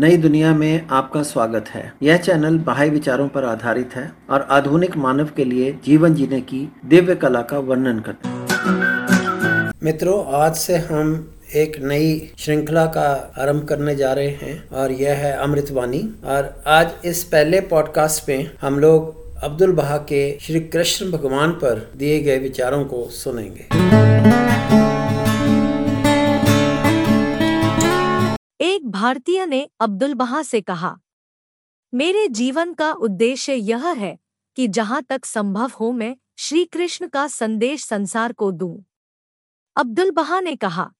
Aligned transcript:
नई 0.00 0.16
दुनिया 0.16 0.54
में 0.54 0.86
आपका 0.90 1.22
स्वागत 1.22 1.64
है। 1.68 1.92
यह 2.02 2.16
चैनल 2.16 2.58
बाह्य 2.58 2.88
विचारों 2.88 3.28
पर 3.28 3.44
आधारित 3.44 3.90
है 3.94 4.12
और 4.30 4.46
आधुनिक 4.50 4.96
मानव 4.96 5.28
के 5.36 5.44
लिए 5.44 5.78
जीवन 5.84 6.14
जीने 6.14 6.40
की 6.40 6.72
दिव्य 6.84 7.14
कला 7.14 7.42
का 7.42 7.58
वर्णन 7.58 7.98
करता 7.98 8.28
है। 8.28 9.72
मित्रों, 9.82 10.32
आज 10.32 10.54
से 10.54 10.76
हम 10.76 11.34
एक 11.54 11.80
नई 11.82 12.32
श्रृंखला 12.38 12.86
का 12.86 13.34
आरंभ 13.38 13.64
करने 13.64 13.96
जा 13.96 14.12
रहे 14.12 14.28
हैं 14.28 14.68
और 14.68 14.92
यह 14.92 15.14
है 15.14 15.32
अमृतवाणी। 15.36 16.14
और 16.24 16.62
आज 16.66 16.88
इस 17.04 17.24
पहले 17.24 17.60
पॉडकास्ट 17.60 18.28
में 18.28 18.50
हम 18.60 18.78
लोग 18.78 19.20
अब्दुल 19.42 19.72
बहा 19.72 19.96
के 19.96 20.38
श्री 20.40 20.60
कृष्ण 20.60 21.10
भगवान 21.10 21.50
पर 21.50 21.90
दिए 21.96 22.20
गए 22.20 22.38
विचारों 22.38 22.84
को 22.84 23.08
सुनेंगे। 23.10 23.68
भारतीय 29.00 29.46
ने 29.46 29.68
अब्दुल 29.80 30.14
बहा 30.14 30.42
से 30.42 30.60
कहा, 30.60 30.98
मेरे 31.94 32.28
जीवन 32.28 32.74
का 32.74 32.92
उद्देश्य 32.92 33.54
यह 33.54 33.86
है 33.88 34.18
कि 34.56 34.68
जहाँ 34.68 35.02
तक 35.02 35.24
संभव 35.24 35.70
हो 35.80 35.92
मैं 35.92 36.16
श्री 36.38 36.64
कृष्ण 36.64 37.08
का 37.08 37.26
संदेश 37.28 37.84
संसार 37.84 38.32
को 38.32 38.50
दूँ। 38.52 38.84
अब्दुल 39.76 40.10
बहा 40.10 40.40
ने 40.40 40.56
कहा 40.56 40.92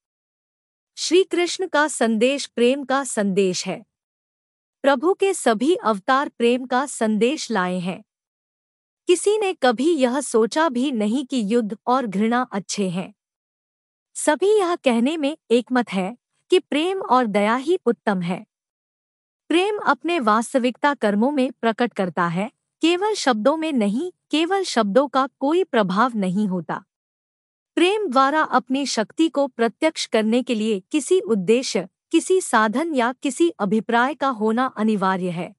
श्री 0.96 1.24
कृष्ण 1.24 1.66
का 1.66 1.88
संदेश 1.88 2.46
प्रेम 2.46 2.84
का 2.84 3.04
संदेश 3.04 3.66
है। 3.66 3.84
प्रभु 4.82 5.14
के 5.14 5.34
सभी 5.34 5.74
अवतार 5.74 6.28
प्रेम 6.28 6.66
का 6.66 6.86
संदेश 6.86 7.50
लाए 7.50 7.78
हैं। 7.78 8.04
किसी 9.08 9.38
ने 9.38 9.52
कभी 9.52 9.92
यह 9.94 10.20
सोचा 10.20 10.68
भी 10.68 10.92
नहीं 10.92 11.26
कि 11.26 11.42
युद्ध 11.44 11.76
और 11.86 12.06
घृणा 12.06 12.46
अच्छे 12.52 12.88
हैं। 12.88 13.14
सभी 14.14 14.58
यह 14.58 14.76
कहने 14.76 15.16
में 15.16 15.36
एकमत 15.50 15.92
है 15.92 16.19
कि 16.50 16.58
प्रेम 16.58 17.02
और 17.02 17.26
दया 17.26 17.56
ही 17.56 17.78
उत्तम 17.86 18.22
है। 18.22 18.46
प्रेम 19.48 19.78
अपने 19.78 20.20
वास्तविकता 20.20 20.94
कर्मों 20.94 21.30
में 21.30 21.52
प्रकट 21.52 21.92
करता 21.92 22.26
है, 22.26 22.50
केवल 22.82 23.14
शब्दों 23.14 23.56
में 23.56 23.72
नहीं, 23.72 24.12
केवल 24.30 24.62
शब्दों 24.62 25.08
का 25.08 25.28
कोई 25.38 25.64
प्रभाव 25.64 26.12
नहीं 26.14 26.46
होता। 26.46 26.84
प्रेम 27.74 28.08
द्वारा 28.08 28.42
अपनी 28.42 28.86
शक्ति 28.86 29.28
को 29.28 29.46
प्रत्यक्ष 29.46 30.06
करने 30.06 30.42
के 30.42 30.54
लिए 30.54 30.80
किसी 30.80 31.20
उद्देश्य, 31.20 31.88
किसी 32.12 32.40
साधन 32.40 32.94
या 32.94 33.12
किसी 33.12 33.48
अभिप्राय 33.48 34.14
का 34.14 34.28
होना 34.28 34.66
अनिवार्य 34.66 35.30
है। 35.30 35.54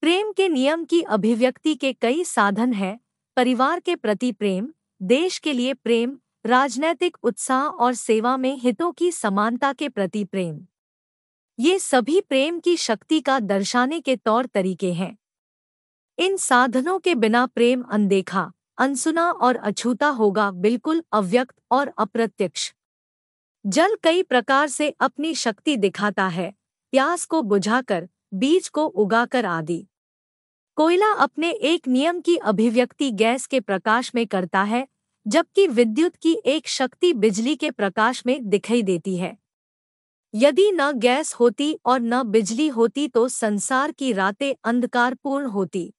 प्रेम 0.00 0.32
के 0.32 0.48
नियम 0.48 0.84
की 0.84 1.02
अभिव्यक्ति 1.02 1.74
के 1.74 1.92
कई 1.92 2.24
साधन 2.24 2.72
हैं, 2.72 3.00
परिवार 3.36 3.80
के 3.80 3.96
प्रति 3.96 4.32
प्रेम, 4.32 4.68
देश 5.02 5.38
के 5.38 5.52
लिए 5.52 5.74
प्रेम 5.74 6.18
राजनैतिक 6.46 7.16
उत्साह 7.22 7.62
और 7.62 7.94
सेवा 7.94 8.36
में 8.36 8.56
हितों 8.56 8.92
की 8.92 9.12
समानता 9.12 9.72
के 9.72 9.88
प्रति 9.88 10.24
प्रेम। 10.24 10.66
ये 11.58 11.78
सभी 11.78 12.20
प्रेम 12.20 12.60
की 12.60 12.76
शक्ति 12.76 13.20
का 13.20 13.40
दर्शाने 13.40 14.00
के 14.00 14.16
तौर 14.16 14.46
तरीके 14.46 14.92
हैं। 14.92 15.18
इन 16.18 16.36
साधनों 16.36 16.98
के 16.98 17.14
बिना 17.14 17.46
प्रेम 17.46 17.82
अनदेखा, 17.82 18.52
अनसुना 18.78 19.30
और 19.30 19.56
अछूता 19.56 20.08
होगा 20.08 20.50
बिल्कुल 20.50 21.02
अव्यक्त 21.12 21.54
और 21.70 21.92
अप्रत्यक्ष। 21.98 22.74
जल 23.66 23.96
कई 24.02 24.22
प्रकार 24.22 24.68
से 24.68 24.90
अपनी 25.00 25.34
शक्ति 25.34 25.76
दिखाता 25.76 26.28
है, 26.28 26.54
प्यास 26.90 27.24
को 27.24 27.42
बुझाकर, 27.42 28.08
बीज 28.34 28.68
को 28.68 28.86
उगाकर 28.86 29.46
आदि। 29.46 29.86
कोयला 30.76 31.12
अपने 31.12 31.50
एक 31.50 31.88
नियम 31.88 32.20
की 32.20 32.36
अभिव्यक्ति 32.36 33.10
गैस 33.10 33.46
के 33.46 33.60
प्रकाश 33.60 34.14
में 34.14 34.26
करता 34.26 34.62
है 34.62 34.93
जबकि 35.26 35.66
विद्युत 35.66 36.16
की 36.16 36.36
एक 36.46 36.68
शक्ति 36.68 37.12
बिजली 37.12 37.56
के 37.56 37.70
प्रकाश 37.70 38.22
में 38.26 38.48
दिखाई 38.48 38.82
देती 38.82 39.16
है। 39.16 39.36
यदि 40.34 40.70
न 40.72 40.92
गैस 40.92 41.34
होती 41.34 41.78
और 41.84 42.00
न 42.00 42.22
बिजली 42.22 42.68
होती 42.68 43.08
तो 43.08 43.28
संसार 43.28 43.92
की 43.92 44.12
रातें 44.12 44.54
अंधकारपूर्ण 44.64 45.46
होती। 45.46 45.94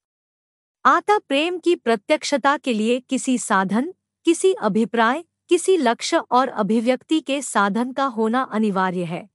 आता 0.85 1.17
प्रेम 1.17 1.59
की 1.59 1.75
प्रत्यक्षता 1.75 2.57
के 2.57 2.73
लिए 2.73 2.99
किसी 2.99 3.37
साधन, 3.37 3.93
किसी 4.25 4.53
अभिप्राय, 4.53 5.23
किसी 5.49 5.77
लक्ष्य 5.77 6.17
और 6.17 6.47
अभिव्यक्ति 6.47 7.19
के 7.19 7.41
साधन 7.41 7.91
का 7.93 8.05
होना 8.05 8.41
अनिवार्य 8.41 9.03
है। 9.03 9.29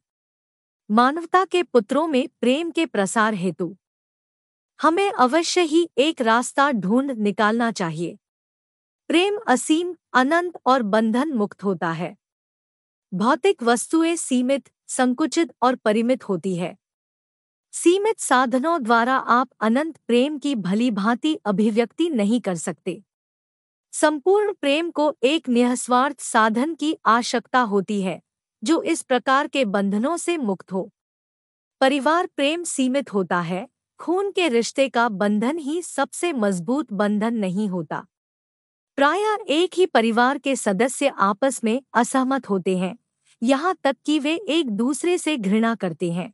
मानवता 0.91 1.45
के 1.45 1.63
पुत्रों 1.63 2.07
में 2.07 2.29
प्रेम 2.41 2.71
के 2.71 2.87
प्रसार 2.87 3.35
हेतु। 3.35 3.77
हमें 4.83 5.13
अवश्य 5.13 5.61
ही 5.61 5.89
एक 5.99 6.21
रास्ता 6.21 6.73
ढूंढ 6.73 7.11
निकालना 7.11 7.73
चाहिए। 7.73 8.19
प्रेम 9.11 9.39
असीम, 9.47 9.95
अनंत 10.13 10.53
और 10.67 10.83
बंधन 10.83 11.33
मुक्त 11.33 11.65
होता 11.65 11.91
है। 11.93 12.17
भौतिक 13.15 13.63
वस्तुएँ 13.63 14.17
सीमित, 14.17 14.69
संकुचित 14.87 15.53
और 15.63 15.75
परिमित 15.75 16.29
होती 16.29 16.57
है। 16.57 16.77
सीमित 17.73 18.21
साधनों 18.21 18.83
द्वारा 18.83 19.17
आप 19.17 19.49
अनंत 19.61 19.97
प्रेम 20.07 20.39
की 20.39 20.55
भली 20.55 20.91
भांति 20.91 21.35
अभिव्यक्ति 21.35 22.11
नहीं 22.11 22.41
कर 22.41 22.55
सकते। 22.55 23.03
संपूर्ण 23.93 24.53
प्रेम 24.53 24.91
को 24.91 25.17
एक 25.23 25.49
निःस्वार्थ 25.49 26.21
साधन 26.21 26.75
की 26.75 26.97
आवश्यकता 27.07 27.61
होती 27.61 28.03
है, 28.03 28.23
जो 28.65 28.83
इस 28.83 29.03
प्रकार 29.03 29.47
के 29.47 29.65
बंधनों 29.65 30.17
से 30.17 30.37
मुक्त 30.37 30.73
हो। 30.73 30.91
परिवार 31.81 32.27
प्रेम 32.27 32.63
सीमित 32.63 33.15
होता 33.15 33.41
है, 33.41 33.69
खून 33.99 34.31
के 34.31 34.49
रिश्ते 34.49 34.89
का 34.89 35.09
बंधन 35.09 35.59
ही 35.59 35.83
सबसे 35.83 36.33
मज़बूत 36.33 36.93
बंधन 36.93 37.35
नहीं 37.35 37.69
होता। 37.69 38.07
प्राय 39.01 39.23
एक 39.49 39.75
ही 39.75 39.85
परिवार 39.87 40.39
के 40.39 40.55
सदस्य 40.57 41.09
आपस 41.19 41.61
में 41.65 41.83
असहमत 41.95 42.49
होते 42.51 42.77
हैं, 42.79 42.99
यहाँ 43.43 43.75
तक 43.85 43.97
कि 44.07 44.19
वे 44.19 44.35
एक 44.49 44.71
दूसरे 44.71 45.17
से 45.19 45.37
घृणा 45.37 45.75
करते 45.75 46.11
हैं। 46.13 46.33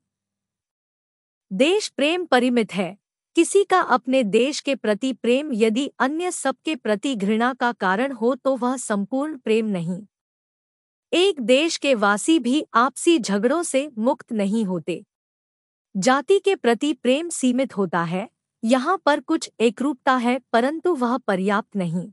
देश 1.50 1.88
प्रेम 1.88 2.24
परिमित 2.24 2.74
है। 2.74 2.96
किसी 3.36 3.62
का 3.64 3.80
अपने 3.80 4.22
देश 4.22 4.60
के 4.60 4.74
प्रति 4.74 5.12
प्रेम 5.12 5.52
यदि 5.54 5.90
अन्य 5.98 6.30
सबके 6.30 6.74
प्रति 6.74 7.14
घृणा 7.14 7.52
का 7.54 7.70
कारण 7.72 8.12
हो 8.12 8.34
तो 8.34 8.56
वह 8.56 8.76
संपूर्ण 8.76 9.38
प्रेम 9.38 9.66
नहीं। 9.66 10.00
एक 11.12 11.40
देश 11.40 11.76
के 11.76 11.94
वासी 11.94 12.38
भी 12.38 12.64
आपसी 12.74 13.18
झगड़ों 13.18 13.62
से 13.62 13.90
मुक्त 13.98 14.32
नहीं 14.32 14.64
होते। 14.64 15.02
जाति 15.96 16.38
के 16.38 16.56
प्रति 16.56 16.92
प्रेम 16.92 17.28
सीमित 17.28 17.76
होता 17.76 18.02
है। 18.02 18.28
यहाँ 18.62 19.00
पर 19.06 19.20
कुछ 19.20 19.50
एकरूपता 19.60 20.16
है, 20.16 20.38
परंतु 20.52 20.94
वह 20.94 21.16
पर्याप्त 21.18 21.76
नहीं। 21.76 22.12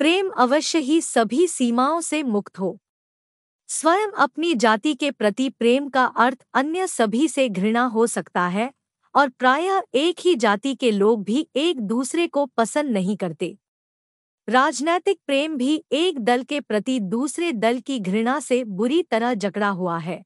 प्रेम 0.00 0.28
अवश्य 0.28 0.78
ही 0.78 1.00
सभी 1.00 1.46
सीमाओं 1.46 2.00
से 2.00 2.22
मुक्त 2.22 2.58
हो। 2.58 2.78
स्वयं 3.68 4.08
अपनी 4.08 4.54
जाति 4.54 4.94
के 4.94 5.10
प्रति 5.10 5.50
प्रेम 5.50 5.88
का 5.88 6.04
अर्थ 6.04 6.44
अन्य 6.54 6.86
सभी 6.86 7.28
से 7.28 7.48
घृणा 7.48 7.84
हो 7.84 8.06
सकता 8.06 8.46
है, 8.48 8.72
और 9.14 9.28
प्रायः 9.28 9.82
एक 9.94 10.20
ही 10.20 10.34
जाति 10.34 10.74
के 10.74 10.90
लोग 10.90 11.24
भी 11.24 11.48
एक 11.56 11.80
दूसरे 11.80 12.26
को 12.26 12.46
पसंद 12.46 12.90
नहीं 12.90 13.16
करते। 13.16 13.58
राजनैतिक 14.48 15.20
प्रेम 15.26 15.56
भी 15.56 15.84
एक 15.92 16.18
दल 16.18 16.42
के 16.42 16.60
प्रति 16.60 17.00
दूसरे 17.00 17.52
दल 17.52 17.80
की 17.80 18.00
घृणा 18.00 18.40
से 18.40 18.64
बुरी 18.64 19.02
तरह 19.02 19.34
जकड़ा 19.34 19.68
हुआ 19.68 19.98
है। 19.98 20.24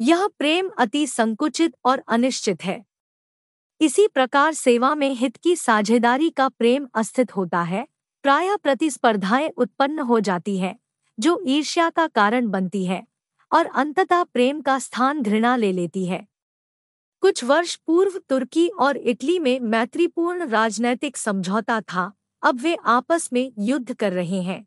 यह 0.00 0.28
प्रेम 0.38 0.70
अति 0.78 1.06
संकुचित 1.06 1.76
और 1.84 2.02
अनिश्चित 2.08 2.64
है। 2.64 2.84
इसी 3.80 4.08
प्रकार 4.08 4.52
सेवा 4.52 4.94
में 4.94 5.10
हित 5.14 5.36
की 5.36 5.56
साझेदारी 5.56 6.30
का 6.30 6.48
प्रेम 6.48 6.88
अस्थित 6.94 7.36
होता 7.36 7.62
है। 7.62 7.91
प्राय 8.22 8.56
प्रतिस्पर्धाएँ 8.56 9.48
उत्पन्न 9.48 9.98
हो 9.98 10.20
जाती 10.20 10.58
है, 10.58 10.76
जो 11.20 11.42
ईर्ष्या 11.46 11.90
का 11.90 12.06
कारण 12.06 12.46
बनती 12.46 12.84
है 12.84 13.06
और 13.52 13.66
अंततः 13.66 14.22
प्रेम 14.22 14.60
का 14.60 14.78
स्थान 14.78 15.22
घृणा 15.22 15.56
ले 15.56 15.72
लेती 15.72 16.06
है। 16.06 16.26
कुछ 17.20 17.44
वर्ष 17.44 17.76
पूर्व 17.76 18.20
तुर्की 18.28 18.68
और 18.68 18.96
इटली 18.96 19.38
में 19.38 19.60
मैत्रीपूर्ण 19.60 20.46
राजनैतिक 20.46 21.16
समझौता 21.16 21.80
था, 21.80 22.12
अब 22.42 22.60
वे 22.60 22.76
आपस 22.84 23.30
में 23.32 23.52
युद्ध 23.58 23.94
कर 23.94 24.12
रहे 24.12 24.42
हैं। 24.42 24.66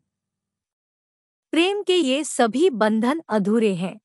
प्रेम 1.50 1.82
के 1.82 1.96
ये 1.96 2.24
सभी 2.24 2.70
बंधन 2.70 3.22
अधूरे 3.28 3.74
हैं। 3.74 4.00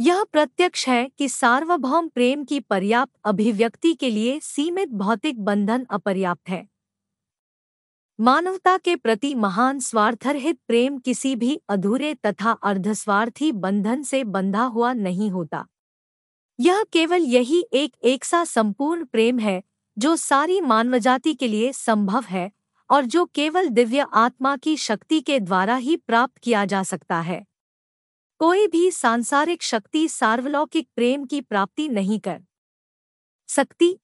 यह 0.00 0.24
प्रत्यक्ष 0.24 0.88
है 0.88 1.10
कि 1.18 1.28
सार्वभौम 1.28 2.08
प्रेम 2.08 2.44
की 2.44 2.60
पर्याप्त 2.60 3.12
अभिव्यक्ति 3.24 3.94
के 3.94 4.10
लिए 4.10 4.40
सीमित 4.40 4.88
भौतिक 4.88 5.44
बंधन 5.44 5.86
अपर्याप्त 5.90 6.48
है। 6.48 6.75
मानवता 8.20 8.78
के 8.78 8.96
प्रति 8.96 9.34
महान 9.34 9.78
स्वार्थरहित 9.78 10.58
प्रेम 10.68 10.98
किसी 10.98 11.36
भी 11.36 11.60
अधूरे 11.68 12.14
तथा 12.14 12.50
अर्धस्वार्थी 12.50 13.52
बंधन 13.52 14.02
से 14.02 14.24
बंधा 14.24 14.62
हुआ 14.64 14.92
नहीं 14.92 15.30
होता। 15.30 15.66
यह 16.60 16.84
केवल 16.92 17.22
यही 17.22 17.64
एक 18.02 18.24
सा 18.24 18.44
संपूर्ण 18.44 19.04
प्रेम 19.04 19.38
है, 19.38 19.62
जो 19.98 20.16
सारी 20.16 20.60
मानवजाति 20.60 21.34
के 21.34 21.48
लिए 21.48 21.72
संभव 21.72 22.24
है, 22.24 22.50
और 22.90 23.04
जो 23.04 23.24
केवल 23.24 23.68
दिव्य 23.68 24.06
आत्मा 24.14 24.56
की 24.56 24.76
शक्ति 24.76 25.20
के 25.20 25.40
द्वारा 25.40 25.76
ही 25.76 25.96
प्राप्त 25.96 26.38
किया 26.38 26.64
जा 26.64 26.82
सकता 26.82 27.20
है। 27.20 27.46
कोई 28.38 28.66
भी 28.66 28.90
सांसारिक 28.90 29.62
शक्ति 29.62 30.08
सार्वलौकिक 30.08 30.88
प्रेम 30.96 31.24
की 31.24 31.40
प्राप्ति 31.40 31.88
नहीं 31.88 32.20
कर 32.20 32.42
सकती। 33.48 34.00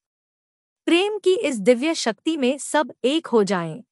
प्रेम 0.85 1.19
की 1.19 1.35
इस 1.35 1.59
दिव्य 1.61 1.95
शक्ति 1.95 2.37
में 2.37 2.59
सब 2.59 2.93
एक 3.05 3.27
हो 3.27 3.45
जाएँ। 3.45 3.85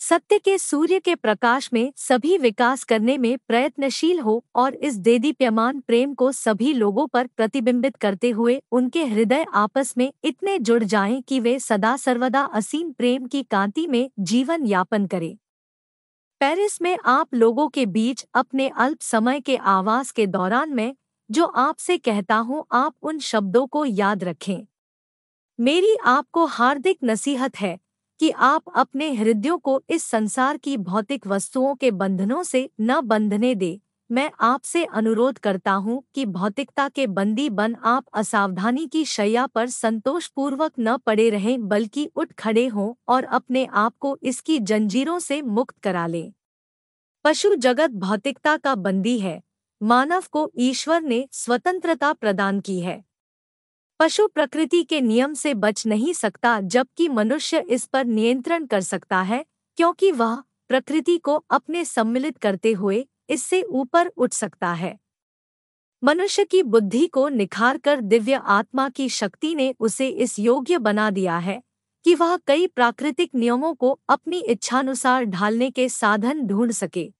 सत्य 0.00 0.38
के 0.38 0.58
सूर्य 0.58 0.98
के 1.00 1.14
प्रकाश 1.14 1.68
में 1.72 1.92
सभी 1.96 2.38
विकास 2.38 2.84
करने 2.84 3.18
में 3.18 3.38
प्रयत्नशील 3.48 4.20
हो 4.20 4.44
और 4.54 4.74
इस 4.74 4.96
देदीप्यमान 4.96 5.80
प्रेम 5.80 6.14
को 6.14 6.32
सभी 6.32 6.72
लोगों 6.72 7.06
पर 7.06 7.26
प्रतिबिंबित 7.26 7.96
करते 7.96 8.30
हुए 8.30 8.60
उनके 8.72 9.04
हृदय 9.04 9.44
आपस 9.54 9.94
में 9.98 10.12
इतने 10.24 10.58
जुड़ 10.58 10.84
जाएँ 10.84 11.20
कि 11.22 11.40
वे 11.40 11.58
सदा 11.58 11.96
सर्वदा 11.96 12.40
असीम 12.40 12.92
प्रेम 12.92 13.26
की 13.26 13.42
कांति 13.42 13.86
में 13.86 14.10
जीवन 14.18 14.66
यापन 14.66 15.06
करें। 15.06 15.36
पेरिस 16.40 16.82
में 16.82 16.98
आप 17.04 17.34
लोगों 17.34 17.68
के 17.68 17.86
बीच 17.86 18.26
अपने 18.34 18.68
अल्प 18.68 19.00
समय 19.00 19.40
के 19.40 19.56
आवास 19.56 20.10
के 20.10 20.26
दौरान 20.26 20.74
में, 20.74 20.94
जो 21.30 21.44
आपसे 21.44 21.98
कहता 21.98 22.36
हूँ, 22.36 22.64
आप 22.72 22.94
उन 23.02 23.18
शब्दों 23.18 23.66
को 23.66 23.84
याद 23.84 24.24
रखें। 24.24 24.66
मेरी 25.58 25.96
आपको 26.04 26.46
हार्दिक 26.46 26.98
नसीहत 27.04 27.56
है 27.56 27.85
कि 28.20 28.30
आप 28.30 28.62
अपने 28.76 29.12
हृदयों 29.12 29.58
को 29.58 29.82
इस 29.90 30.02
संसार 30.02 30.56
की 30.56 30.76
भौतिक 30.76 31.26
वस्तुओं 31.26 31.74
के 31.74 31.90
बंधनों 31.90 32.42
से 32.42 32.70
न 32.80 33.00
बंधने 33.00 33.54
दे। 33.54 33.80
मैं 34.10 34.30
आपसे 34.40 34.84
अनुरोध 34.84 35.38
करता 35.38 35.72
हूँ 35.72 36.02
कि 36.14 36.26
भौतिकता 36.26 36.88
के 36.88 37.06
बंदी 37.06 37.48
बन 37.50 37.76
आप 37.84 38.04
असावधानी 38.14 38.86
की 38.86 39.04
शैया 39.04 39.46
पर 39.46 39.66
संतोषपूर्वक 39.66 40.72
न 40.78 40.96
पड़े 40.96 41.30
रहें, 41.30 41.68
बल्कि 41.68 42.10
उठ 42.16 42.32
खड़े 42.32 42.66
हों 42.66 42.94
और 43.08 43.24
अपने 43.24 43.66
आप 43.72 43.94
को 44.00 44.18
इसकी 44.22 44.58
जंजीरों 44.58 45.18
से 45.18 45.42
मुक्त 45.42 45.78
करा 45.78 46.06
लें। 46.06 46.32
पशु 47.24 47.54
जगत 47.54 47.90
भौतिकता 47.90 48.56
का 48.56 48.74
बंदी 48.74 49.18
है। 49.18 49.42
मानव 49.80 50.24
को 50.30 50.50
ईश्वर 50.58 51.02
ने 51.02 51.28
स्वतंत्रता 51.32 52.12
प्रदान 52.12 52.60
की 52.60 52.80
है। 52.80 53.04
पशु 54.00 54.26
प्रकृति 54.28 54.82
के 54.82 55.00
नियम 55.00 55.34
से 55.34 55.54
बच 55.54 55.86
नहीं 55.86 56.12
सकता, 56.12 56.60
जबकि 56.60 57.08
मनुष्य 57.08 57.60
इस 57.60 57.86
पर 57.86 58.04
नियंत्रण 58.04 58.66
कर 58.66 58.80
सकता 58.80 59.20
है, 59.22 59.44
क्योंकि 59.76 60.10
वह 60.12 60.42
प्रकृति 60.68 61.18
को 61.18 61.34
अपने 61.50 61.84
सम्मिलित 61.84 62.38
करते 62.38 62.72
हुए 62.72 63.06
इससे 63.30 63.62
ऊपर 63.62 64.06
उठ 64.06 64.32
सकता 64.32 64.72
है। 64.72 64.98
मनुष्य 66.04 66.44
की 66.44 66.62
बुद्धि 66.62 67.06
को 67.06 67.28
निखार 67.28 67.78
कर 67.78 68.00
दिव्य 68.00 68.40
आत्मा 68.44 68.88
की 68.88 69.08
शक्ति 69.08 69.54
ने 69.54 69.74
उसे 69.80 70.08
इस 70.08 70.38
योग्य 70.38 70.78
बना 70.78 71.10
दिया 71.10 71.38
है 71.38 71.62
कि 72.04 72.14
वह 72.14 72.36
कई 72.36 72.66
प्राकृतिक 72.66 73.34
नियमों 73.34 73.74
को 73.74 73.98
अपनी 74.08 74.38
इच्छानुसार 74.38 75.24
ढालने 75.24 75.70
के 75.70 75.88
साधन 75.88 76.46
ढूंढ 76.46 76.72
सके। 76.72 77.12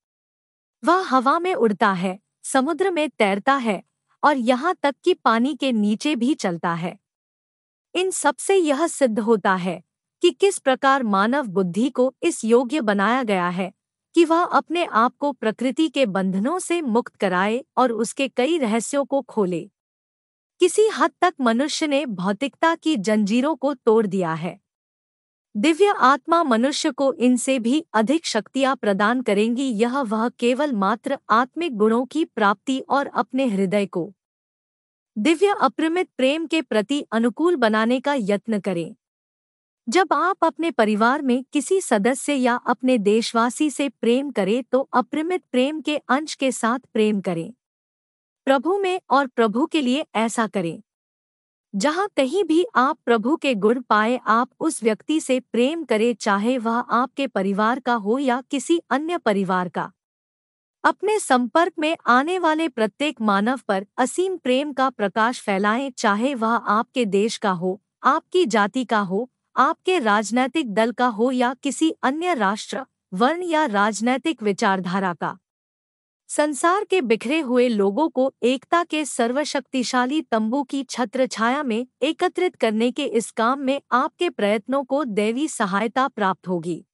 वह 0.85 1.07
हवा 1.09 1.39
में 1.39 1.55
उड़ता 1.55 1.93
है, 1.93 2.19
समुद्र 2.45 2.91
में 2.91 3.09
तैरता 3.09 3.55
है 3.55 3.83
और 4.23 4.37
यहाँ 4.37 4.75
तक 4.83 4.95
कि 5.05 5.15
पानी 5.15 5.55
के 5.55 5.73
नीचे 5.73 6.17
भी 6.17 6.35
चलता 6.35 6.75
है। 6.75 6.99
इन 7.95 8.11
सबसे 8.11 8.57
यह 8.57 8.87
सिद्ध 8.87 9.19
होता 9.19 9.55
है 9.55 9.83
कि 10.23 10.31
किस 10.31 10.59
प्रकार 10.59 11.03
मानव 11.03 11.47
बुद्धि 11.47 11.91
को 11.91 12.15
इस 12.23 12.45
योग्य 12.45 12.81
बनाया 12.81 13.23
गया 13.23 13.49
है 13.49 13.73
कि 14.15 14.25
वह 14.25 14.43
अपने 14.43 14.85
आप 14.85 15.17
को 15.17 15.33
प्रकृति 15.33 15.89
के 15.89 16.07
बंधनों 16.07 16.59
से 16.59 16.81
मुक्त 16.83 17.17
कराए 17.17 17.65
और 17.77 17.93
उसके 17.93 18.29
कई 18.29 18.59
रहस्यों 18.59 19.05
को 19.05 19.23
खोले। 19.23 19.71
किसी 20.61 20.89
हद 20.89 21.11
तक 21.21 21.35
मनुष्य 21.41 21.87
ने 21.87 22.07
भौतिकता 22.07 22.75
की 22.75 22.97
जंजीरों 22.97 23.57
को 23.57 23.75
तोड़ 23.75 24.07
दिया 24.07 24.35
है। 24.35 24.59
दिव्य 25.57 25.93
आत्मा 25.99 26.43
मनुष्य 26.43 26.91
को 26.91 27.13
इनसे 27.13 27.59
भी 27.59 27.85
अधिक 27.95 28.27
शक्तियाँ 28.27 28.75
प्रदान 28.77 29.23
करेंगी, 29.23 29.63
यह 29.63 30.01
वह 30.01 30.29
केवल 30.29 30.73
मात्र 30.73 31.19
आत्मिक 31.31 31.77
गुणों 31.77 32.05
की 32.07 32.25
प्राप्ति 32.25 32.79
और 32.89 33.07
अपने 33.07 33.47
हृदय 33.47 33.87
को 33.87 34.13
दिव्य 35.17 35.55
अप्रमित 35.63 36.09
प्रेम 36.17 36.47
के 36.47 36.63
प्रति 36.63 37.01
अनुकूल 37.13 37.57
बनाने 37.57 38.01
का 38.01 38.15
यत्न 38.19 38.61
करें। 38.61 38.95
जब 39.89 40.13
आप 40.13 40.45
अपने 40.45 40.71
परिवार 40.71 41.23
में 41.23 41.45
किसी 41.53 41.81
सदस्य 41.81 42.35
या 42.35 42.55
अपने 42.67 42.99
देशवासी 42.99 43.71
से 43.71 43.89
प्रेम 43.89 44.31
करें 44.31 44.63
तो 44.63 44.89
अप्रमित 44.93 45.43
प्रेम 45.53 45.81
के 45.81 45.97
अंश 45.97 46.35
के 46.35 46.53
साथ 46.53 46.79
प्रेम 46.93 47.21
करें। 47.21 47.53
प्रभु 48.47 48.79
में 48.79 49.01
और 49.11 49.27
प्रभु 49.27 49.67
के 49.67 49.81
लिए 49.81 50.07
ऐसा 50.15 50.47
करें। 50.47 50.83
जहाँ 51.77 52.09
कहीं 52.17 52.45
भी 52.45 52.65
आप 52.77 52.99
प्रभु 53.05 53.37
के 53.37 53.55
गुण 53.55 53.81
पाए, 53.81 54.21
आप 54.27 54.49
उस 54.61 54.83
व्यक्ति 54.83 55.21
से 55.21 55.41
प्रेम 55.41 55.85
करें, 55.85 56.15
चाहे 56.15 56.59
वह 56.59 56.73
आपके 56.73 57.27
परिवार 57.27 57.81
का 57.81 57.95
हो 57.95 58.19
या 58.19 58.43
किसी 58.51 58.81
अन्य 58.91 59.19
परिवार 59.19 59.69
का। 59.69 59.93
अपने 60.85 61.19
संपर्क 61.19 61.73
में 61.79 61.97
आने 62.07 62.39
वाले 62.39 62.69
प्रत्येक 62.69 63.21
मानव 63.21 63.61
पर 63.69 63.87
असीम 63.99 64.37
प्रेम 64.37 64.73
का 64.73 64.91
प्रकाश 64.91 65.41
फैलाएँ, 65.41 65.91
चाहे 65.91 66.35
वह 66.35 66.49
आपके 66.49 67.05
देश 67.05 67.37
का 67.37 67.51
हो, 67.51 67.81
आपकी 68.05 68.47
जाति 68.47 68.85
का 68.85 68.99
हो, 68.99 69.29
आपके 69.57 69.99
राजनैतिक 69.99 70.75
दल 70.75 70.93
का 70.93 71.07
हो 71.07 71.31
या 71.31 71.55
किसी 71.63 71.91
अन्य 72.03 72.35
राष्ट्र, 72.35 72.85
वर्ण 73.15 73.43
या 73.43 73.67
राजनैतिक 73.67 74.43
विचारधारा 74.43 75.13
का। 75.15 75.39
संसार 76.29 76.85
के 76.85 77.01
बिखरे 77.01 77.41
हुए 77.41 77.69
लोगों 77.69 78.09
को 78.09 78.35
एकता 78.43 78.85
के 78.85 79.05
सर्वशक्तिशाली 79.05 80.23
तंबू 80.23 80.63
की 80.63 80.83
छत्र 80.83 81.27
छाया 81.27 81.63
में 81.63 81.87
एकत्रित 82.03 82.57
करने 82.57 82.91
के 82.91 83.05
इस 83.05 83.31
काम 83.31 83.61
में 83.61 83.81
आपके 83.93 84.31
प्रयत्नों 84.31 84.85
को 84.85 85.05
दैवी 85.05 85.49
सहायता 85.49 86.09
प्राप्त 86.09 86.49
होगी। 86.49 86.87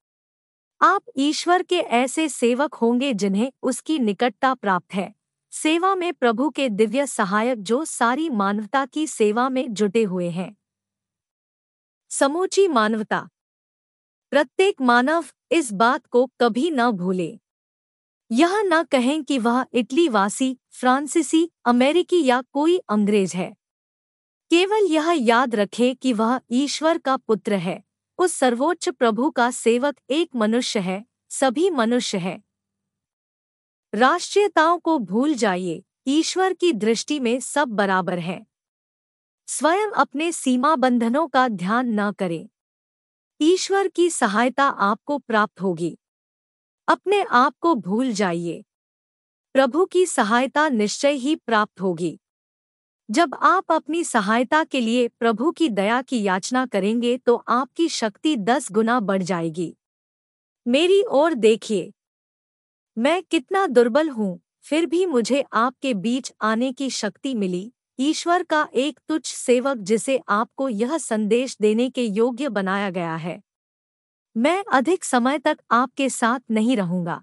आप 0.83 1.03
ईश्वर 1.17 1.63
के 1.63 1.79
ऐसे 1.79 2.29
सेवक 2.29 2.75
होंगे 2.75 3.15
जिन्हें 3.15 3.53
उसकी 3.63 3.99
निकटता 3.99 4.55
प्राप्त 4.55 4.95
है। 4.95 5.15
सेवा 5.51 5.95
में 5.95 6.15
प्रभु 6.15 6.51
के 6.51 6.69
दिव्य 6.69 7.07
सहायक 7.07 7.63
जो 7.63 7.85
सारी 7.85 8.31
मानवता 8.31 8.87
की 8.87 9.07
सेवा 9.07 9.49
में 9.49 9.75
जुटे 9.75 10.03
हुए 10.03 10.29
हैं। 10.29 10.57
समूची 12.11 12.69
मानवता। 12.69 13.29
प्रत्येक 14.31 14.81
मानव 14.81 15.25
इस 15.53 15.73
बात 15.73 16.07
को 16.07 16.31
कभी 16.41 16.71
न 16.71 16.91
भूले। 16.91 17.42
यह 18.35 18.63
न 18.63 18.85
कहें 18.85 19.25
कि 19.25 19.39
वह 19.39 19.67
इटली 19.73 20.09
वासी, 20.09 20.59
फ्रांसीसी, 20.71 21.51
अमेरिकी 21.65 22.25
या 22.25 22.43
कोई 22.43 22.79
अंग्रेज़ 22.79 23.37
है। 23.37 23.57
केवल 24.51 24.87
यह 24.91 25.11
याद 25.11 25.55
रखे 25.55 25.95
कि 25.95 26.13
वह 26.13 26.41
ईश्वर 26.51 26.99
का 26.99 27.17
पुत्र 27.17 27.55
है। 27.55 27.85
उस 28.19 28.33
सर्वोच्च 28.33 28.89
प्रभु 28.89 29.31
का 29.31 29.51
सेवक 29.51 29.99
एक 30.11 30.31
मनुष्य 30.37 30.81
है, 30.81 31.07
सभी 31.31 31.71
मनुष्य 31.71 32.19
है। 32.19 32.43
राष्ट्रीयताओं 33.95 34.79
को 34.79 34.99
भूल 34.99 35.35
जाइए, 35.35 35.85
ईश्वर 36.07 36.53
की 36.53 36.73
दृष्टि 36.73 37.21
में 37.21 37.41
सब 37.41 37.69
बराबर 37.69 38.19
है। 38.19 38.47
स्वयं 39.47 39.89
अपने 39.89 40.33
सीमा 40.33 40.77
बंधनों 40.77 41.29
का 41.29 41.49
ध्यान 41.49 42.01
न 42.01 42.13
करें। 42.13 42.49
ईश्वर 43.41 43.89
की 43.89 44.11
सहायता 44.11 44.65
आपको 44.65 45.19
प्राप्त 45.19 45.63
होगी। 45.63 45.99
अपने 46.89 47.21
आप 47.23 47.55
को 47.61 47.75
भूल 47.75 48.13
जाइए। 48.13 48.63
प्रभु 49.55 49.85
की 49.85 50.05
सहायता 50.07 50.69
निश्चय 50.69 51.13
ही 51.13 51.35
प्राप्त 51.37 51.81
होगी। 51.81 52.19
जब 53.09 53.35
आप 53.35 53.73
अपनी 53.73 54.03
सहायता 54.05 54.63
के 54.65 54.81
लिए 54.81 55.07
प्रभु 55.09 55.51
की 55.51 55.69
दया 55.69 56.01
की 56.03 56.23
याचना 56.23 56.65
करेंगे 56.67 57.17
तो 57.17 57.37
आपकी 57.49 57.89
शक्ति 57.89 58.37
दस 58.37 58.71
गुना 58.73 58.99
बढ़ 59.01 59.23
जाएगी। 59.23 59.75
मेरी 60.67 61.03
ओर 61.03 61.35
देखिए। 61.35 61.93
मैं 62.97 63.23
कितना 63.23 63.67
दुर्बल 63.67 64.09
हूँ, 64.09 64.41
फिर 64.63 64.87
भी 64.87 65.05
मुझे 65.07 65.45
आपके 65.53 65.95
बीच 65.95 66.33
आने 66.43 66.73
की 66.73 66.91
शक्ति 66.91 67.35
मिली। 67.35 67.73
ईश्वर 67.99 68.43
का 68.43 68.69
एक 68.75 69.01
तुच्छ 69.09 69.27
सेवक 69.27 69.77
जिसे 69.77 70.21
आपको 70.29 70.69
यह 70.69 70.99
संदेश 70.99 71.57
देने 71.61 71.89
के 71.91 72.05
योग्य 72.05 72.49
बनाया 72.49 72.91
गया 72.91 73.15
है। 73.17 73.41
मैं 74.37 74.63
अधिक 74.73 75.05
समय 75.05 75.39
तक 75.39 75.59
आपके 75.71 76.09
साथ 76.09 76.41
नहीं 76.51 76.77
रहूँगा। 76.77 77.23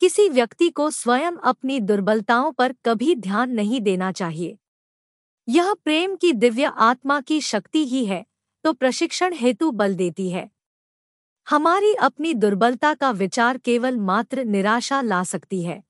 किसी 0.00 0.28
व्यक्ति 0.28 0.68
को 0.68 0.90
स्वयं 0.90 1.32
अपनी 1.32 1.78
दुर्बलताओं 1.80 2.52
पर 2.52 2.74
कभी 2.84 3.14
ध्यान 3.14 3.50
नहीं 3.50 3.80
देना 3.80 4.12
चाहिए। 4.12 4.56
यह 5.48 5.72
प्रेम 5.74 6.16
की 6.16 6.32
दिव्य 6.32 6.72
आत्मा 6.76 7.20
की 7.20 7.40
शक्ति 7.40 7.86
ही 7.86 8.04
है 8.06 8.24
तो 8.64 8.72
प्रशिक्षण 8.72 9.34
हेतु 9.34 9.70
बल 9.70 9.94
देती 9.94 10.30
है। 10.30 10.48
हमारी 11.46 11.94
अपनी 11.94 12.32
दुर्बलता 12.34 12.94
का 12.94 13.10
विचार 13.10 13.58
केवल 13.58 13.96
मात्र 13.96 14.44
निराशा 14.44 15.00
ला 15.02 15.22
सकती 15.24 15.62
है। 15.62 15.82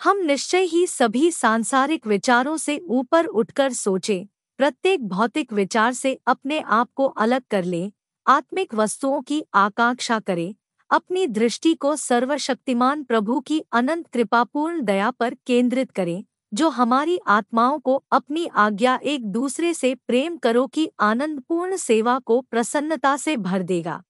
हम 0.00 0.18
निश्चय 0.18 0.62
ही 0.62 0.86
सभी 0.86 1.30
सांसारिक 1.30 2.06
विचारों 2.06 2.56
से 2.56 2.78
ऊपर 2.78 3.26
उठकर 3.26 3.72
सोचें, 3.72 4.26
प्रत्येक 4.58 5.06
भौतिक 5.08 5.52
विचार 5.52 5.92
से 5.92 6.18
अपने 6.26 6.60
आप 6.60 6.88
को 6.94 7.06
अलग 7.06 7.42
कर 7.50 7.64
लें 7.64 7.90
आत्मिक 8.28 8.74
वस्तुओं 8.74 9.20
की 9.20 9.42
आकांक्षा 9.54 10.18
करें। 10.18 10.54
अपनी 10.90 11.26
दृष्टि 11.26 11.74
को 11.74 11.96
सर्वशक्तिमान 11.96 13.02
प्रभु 13.02 13.40
की 13.40 13.60
अनंत 13.72 14.06
कृपापूर्ण 14.12 14.82
दया 14.82 15.10
पर 15.10 15.34
केंद्रित 15.46 15.90
करें, 15.90 16.24
जो 16.54 16.68
हमारी 16.68 17.18
आत्माओं 17.26 17.78
को 17.78 18.04
अपनी 18.12 18.46
आज्ञा 18.54 18.98
एक 19.04 19.26
दूसरे 19.26 19.74
से 19.74 19.94
प्रेम 19.94 20.36
करो 20.36 20.66
की 20.66 20.88
आनंदपूर्ण 21.00 21.76
सेवा 21.76 22.18
को 22.18 22.40
प्रसन्नता 22.40 23.16
से 23.16 23.36
भर 23.36 23.62
देगा। 23.62 24.02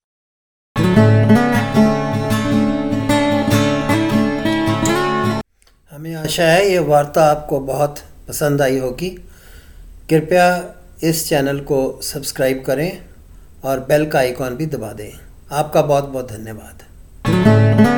हमें 5.93 6.15
आशा 6.15 6.45
है 6.45 6.71
ये 6.71 6.79
वार्ता 6.79 7.25
आपको 7.25 7.61
बहुत 7.61 7.99
पसंद 8.29 8.63
आई 8.63 8.79
होगी। 8.79 9.11
कृपया 10.11 10.75
इस 11.03 11.29
चैनल 11.29 11.61
को 11.61 12.01
सब्सक्राइब 12.03 12.65
करें। 12.67 13.08
और 13.65 13.81
बेल 13.81 14.07
का 14.11 14.19
आइकॉन 14.19 14.57
भी 14.57 14.67
दबा 14.67 14.93
दें। 14.93 15.11
आपका 15.53 15.83
बहुत 15.83 16.09
बहुत 16.09 16.33
धन्यवाद। 16.33 17.98